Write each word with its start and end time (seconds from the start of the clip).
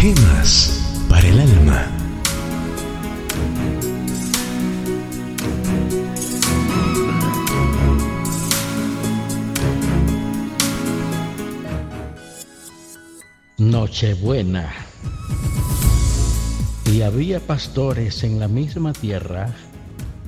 paz 0.00 0.80
para 1.10 1.28
el 1.28 1.40
alma. 1.40 1.86
Nochebuena. 13.58 14.72
Y 16.86 17.02
había 17.02 17.40
pastores 17.40 18.24
en 18.24 18.40
la 18.40 18.48
misma 18.48 18.94
tierra 18.94 19.54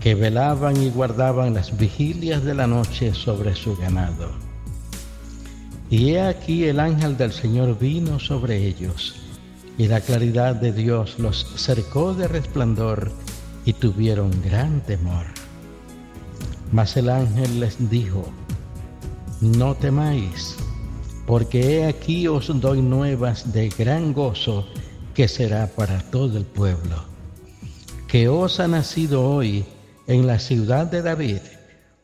que 0.00 0.14
velaban 0.14 0.82
y 0.82 0.91
guardaban 0.91 1.55
las 1.55 1.78
vigilias 1.78 2.45
de 2.45 2.55
la 2.55 2.66
noche 2.66 3.14
sobre 3.14 3.55
su 3.55 3.75
ganado. 3.77 4.33
Y 5.89 6.11
he 6.11 6.23
aquí 6.23 6.64
el 6.64 6.78
ángel 6.78 7.16
del 7.16 7.33
Señor 7.33 7.78
vino 7.78 8.19
sobre 8.19 8.66
ellos, 8.66 9.14
y 9.79 9.89
la 9.89 10.01
claridad 10.01 10.55
de 10.55 10.73
Dios 10.73 11.19
los 11.19 11.47
cercó 11.57 12.15
de 12.15 12.29
resplandor, 12.29 13.11
y 13.65 13.73
tuvieron 13.75 14.31
gran 14.43 14.81
temor. 14.81 15.27
Mas 16.73 16.97
el 16.97 17.11
ángel 17.11 17.61
les 17.61 17.91
dijo, 17.91 18.25
no 19.41 19.75
temáis, 19.75 20.57
porque 21.27 21.79
he 21.79 21.87
aquí 21.87 22.27
os 22.27 22.48
doy 22.61 22.83
nuevas 22.83 23.53
de 23.53 23.69
gran 23.69 24.12
gozo 24.12 24.67
que 25.15 25.29
será 25.29 25.67
para 25.67 26.01
todo 26.11 26.39
el 26.39 26.45
pueblo, 26.45 26.97
que 28.09 28.29
os 28.29 28.59
ha 28.61 28.69
nacido 28.69 29.29
hoy 29.29 29.65
en 30.07 30.27
la 30.27 30.39
ciudad 30.39 30.87
de 30.87 31.03
David 31.03 31.41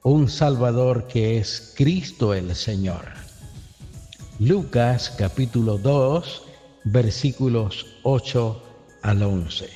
un 0.02 0.28
Salvador 0.28 1.06
que 1.08 1.38
es 1.38 1.72
Cristo 1.76 2.34
el 2.34 2.54
Señor. 2.54 3.04
Lucas 4.38 5.12
capítulo 5.18 5.78
2 5.78 6.47
versículos 6.84 7.86
8 8.02 8.62
al 9.02 9.22
11. 9.22 9.68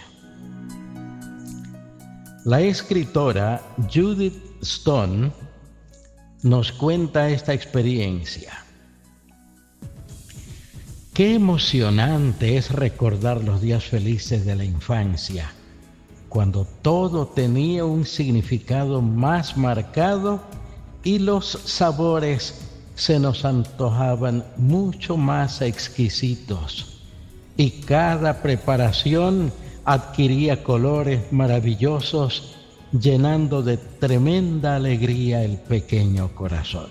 La 2.45 2.61
escritora 2.61 3.63
Judith 3.93 4.35
Stone 4.63 5.31
nos 6.43 6.73
cuenta 6.73 7.31
esta 7.31 7.55
experiencia. 7.55 8.53
Qué 11.15 11.35
emocionante 11.35 12.57
es 12.57 12.73
recordar 12.73 13.45
los 13.45 13.61
días 13.61 13.85
felices 13.85 14.45
de 14.45 14.57
la 14.57 14.65
infancia, 14.65 15.53
cuando 16.29 16.67
todo 16.81 17.27
tenía 17.27 17.85
un 17.85 18.07
significado 18.07 19.03
más 19.03 19.57
marcado 19.57 20.43
y 21.05 21.19
los 21.19 21.47
sabores 21.47 22.62
se 22.95 23.19
nos 23.19 23.45
antojaban 23.45 24.45
mucho 24.57 25.17
más 25.17 25.63
exquisitos 25.63 27.01
y 27.57 27.71
cada 27.83 28.43
preparación 28.43 29.53
adquiría 29.85 30.63
colores 30.63 31.33
maravillosos 31.33 32.57
llenando 32.99 33.63
de 33.63 33.77
tremenda 33.79 34.77
alegría 34.77 35.43
el 35.43 35.59
pequeño 35.59 36.35
corazón. 36.35 36.89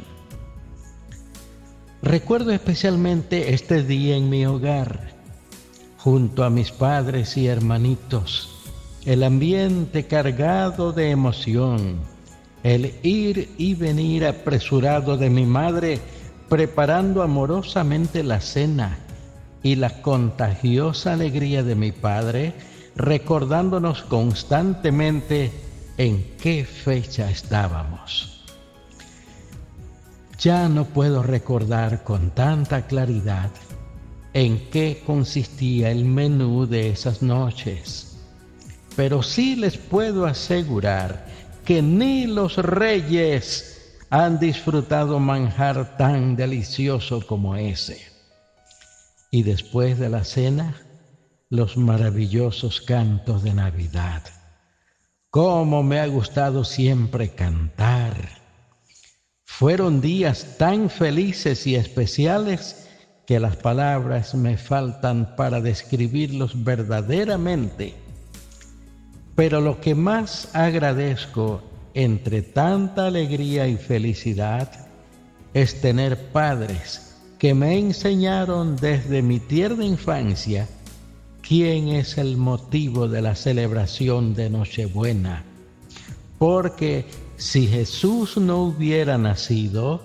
Recuerdo 2.01 2.51
especialmente 2.51 3.53
este 3.53 3.83
día 3.83 4.15
en 4.15 4.29
mi 4.29 4.45
hogar, 4.45 5.11
junto 5.97 6.43
a 6.43 6.49
mis 6.49 6.71
padres 6.71 7.37
y 7.37 7.47
hermanitos, 7.47 8.49
el 9.05 9.23
ambiente 9.23 10.07
cargado 10.07 10.93
de 10.93 11.11
emoción, 11.11 11.99
el 12.63 12.93
ir 13.03 13.49
y 13.57 13.73
venir 13.73 14.25
apresurado 14.25 15.17
de 15.17 15.29
mi 15.29 15.45
madre 15.45 15.99
preparando 16.49 17.23
amorosamente 17.23 18.23
la 18.23 18.41
cena 18.41 18.99
y 19.63 19.75
la 19.75 20.01
contagiosa 20.01 21.13
alegría 21.13 21.63
de 21.63 21.75
mi 21.75 21.91
padre 21.91 22.53
recordándonos 22.95 24.01
constantemente 24.03 25.51
en 25.97 26.35
qué 26.37 26.65
fecha 26.65 27.29
estábamos. 27.29 28.43
Ya 30.39 30.67
no 30.69 30.85
puedo 30.85 31.21
recordar 31.21 32.03
con 32.03 32.31
tanta 32.31 32.87
claridad 32.87 33.51
en 34.33 34.69
qué 34.69 35.03
consistía 35.05 35.91
el 35.91 36.05
menú 36.05 36.65
de 36.65 36.89
esas 36.89 37.21
noches, 37.21 38.17
pero 38.95 39.21
sí 39.21 39.55
les 39.55 39.77
puedo 39.77 40.25
asegurar 40.25 41.27
que 41.65 41.81
ni 41.81 42.27
los 42.27 42.57
reyes 42.57 44.05
han 44.09 44.39
disfrutado 44.39 45.19
manjar 45.19 45.97
tan 45.97 46.35
delicioso 46.35 47.25
como 47.25 47.55
ese. 47.55 48.01
Y 49.31 49.43
después 49.43 49.99
de 49.99 50.09
la 50.09 50.23
cena, 50.23 50.81
los 51.49 51.77
maravillosos 51.77 52.81
cantos 52.81 53.43
de 53.43 53.53
Navidad. 53.53 54.23
Cómo 55.29 55.83
me 55.83 55.99
ha 55.99 56.07
gustado 56.07 56.63
siempre 56.65 57.33
cantar 57.35 58.41
fueron 59.61 60.01
días 60.01 60.57
tan 60.57 60.89
felices 60.89 61.67
y 61.67 61.75
especiales 61.75 62.89
que 63.27 63.39
las 63.39 63.57
palabras 63.57 64.33
me 64.33 64.57
faltan 64.57 65.35
para 65.35 65.61
describirlos 65.61 66.63
verdaderamente. 66.63 68.00
Pero 69.41 69.59
lo 69.59 69.81
que 69.81 69.95
más 69.95 70.49
agradezco 70.53 71.63
entre 71.95 72.43
tanta 72.43 73.07
alegría 73.07 73.67
y 73.67 73.75
felicidad 73.75 74.69
es 75.55 75.81
tener 75.81 76.27
padres 76.31 77.17
que 77.39 77.55
me 77.55 77.79
enseñaron 77.79 78.75
desde 78.75 79.23
mi 79.23 79.39
tierna 79.39 79.83
infancia 79.83 80.67
quién 81.41 81.87
es 81.87 82.19
el 82.19 82.37
motivo 82.37 83.07
de 83.07 83.23
la 83.23 83.33
celebración 83.33 84.35
de 84.35 84.51
Nochebuena. 84.51 85.43
Porque 86.37 87.07
si 87.35 87.65
Jesús 87.65 88.37
no 88.37 88.61
hubiera 88.65 89.17
nacido, 89.17 90.01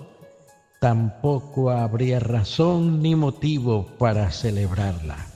tampoco 0.79 1.69
habría 1.69 2.19
razón 2.19 3.03
ni 3.03 3.13
motivo 3.13 3.85
para 3.99 4.31
celebrarla. 4.31 5.26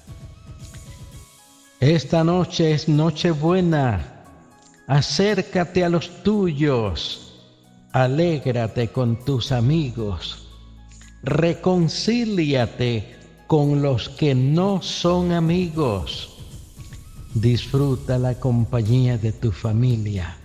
Esta 1.82 2.24
noche 2.24 2.74
es 2.74 2.88
noche 2.88 3.32
buena. 3.32 4.24
Acércate 4.86 5.84
a 5.84 5.90
los 5.90 6.22
tuyos. 6.22 7.42
Alégrate 7.92 8.90
con 8.90 9.26
tus 9.26 9.52
amigos. 9.52 10.48
Reconcíliate 11.24 13.16
con 13.48 13.82
los 13.82 14.10
que 14.10 14.36
no 14.36 14.84
son 14.84 15.32
amigos. 15.32 16.38
Disfruta 17.34 18.20
la 18.20 18.36
compañía 18.36 19.18
de 19.18 19.32
tu 19.32 19.52
familia 19.52 20.38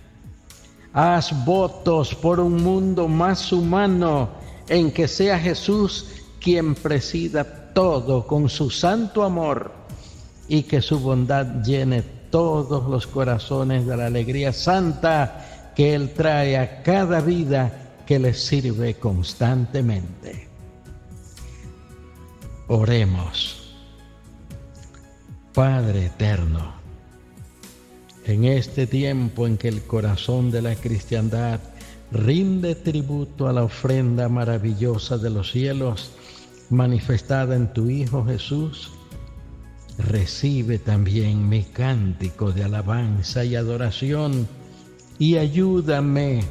Haz 0.91 1.45
votos 1.45 2.15
por 2.15 2.39
un 2.39 2.63
mundo 2.63 3.07
más 3.07 3.53
humano 3.53 4.29
en 4.67 4.91
que 4.91 5.07
sea 5.07 5.37
Jesús 5.37 6.07
quien 6.39 6.73
presida 6.73 7.73
todo 7.75 8.25
con 8.25 8.49
su 8.49 8.71
santo 8.71 9.23
amor 9.23 9.76
y 10.47 10.63
que 10.63 10.81
su 10.81 10.99
bondad 10.99 11.63
llene 11.63 12.03
todos 12.29 12.89
los 12.89 13.07
corazones 13.07 13.85
de 13.85 13.97
la 13.97 14.07
alegría 14.07 14.53
santa 14.53 15.73
que 15.75 15.93
Él 15.93 16.13
trae 16.13 16.57
a 16.57 16.83
cada 16.83 17.21
vida 17.21 18.01
que 18.05 18.19
le 18.19 18.33
sirve 18.33 18.95
constantemente. 18.95 20.47
Oremos. 22.67 23.75
Padre 25.53 26.05
eterno, 26.05 26.73
en 28.25 28.45
este 28.45 28.85
tiempo 28.85 29.47
en 29.47 29.57
que 29.57 29.69
el 29.69 29.81
corazón 29.83 30.51
de 30.51 30.61
la 30.61 30.75
cristiandad 30.75 31.59
rinde 32.11 32.75
tributo 32.75 33.47
a 33.47 33.53
la 33.53 33.63
ofrenda 33.63 34.29
maravillosa 34.29 35.17
de 35.17 35.29
los 35.29 35.51
cielos 35.51 36.11
manifestada 36.69 37.55
en 37.55 37.71
tu 37.73 37.89
Hijo 37.89 38.25
Jesús, 38.25 38.91
recibe 39.97 40.79
también 40.79 41.49
mi 41.49 41.63
cántico 41.63 42.51
de 42.51 42.63
alabanza 42.63 43.43
y 43.43 43.55
adoración 43.55 44.47
y 45.19 45.37
ayúdame 45.37 46.43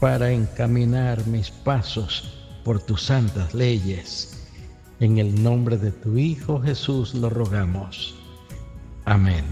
para 0.00 0.32
encaminar 0.32 1.26
mis 1.26 1.50
pasos 1.50 2.32
por 2.64 2.82
tus 2.82 3.02
santas 3.02 3.54
leyes. 3.54 4.32
En 4.98 5.18
el 5.18 5.42
nombre 5.42 5.76
de 5.76 5.92
tu 5.92 6.16
Hijo 6.16 6.60
Jesús 6.60 7.14
lo 7.14 7.30
rogamos. 7.30 8.14
Amén. 9.04 9.44